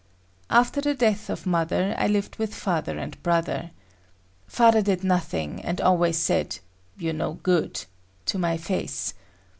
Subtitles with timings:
[0.49, 3.69] After the death of mother, I lived with father and brother.
[4.47, 6.57] Father did nothing, and always said
[6.97, 7.85] "You're no good"
[8.25, 9.13] to my face.